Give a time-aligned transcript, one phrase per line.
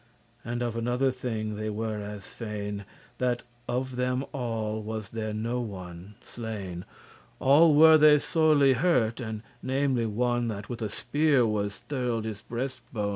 [0.43, 2.85] And of another thing they were as fain*.
[3.19, 6.85] *glad That of them alle was there no one slain,
[7.39, 11.77] All* were they sorely hurt, and namely one, *although especially That with a spear was
[11.77, 13.09] thirled* his breast bone.